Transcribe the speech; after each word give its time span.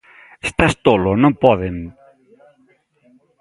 _Estás 0.47 0.73
tolo, 0.85 1.11
non 1.21 1.33
poden. 1.43 1.75